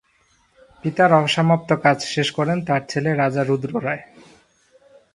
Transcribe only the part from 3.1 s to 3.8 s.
রাজা রুদ্র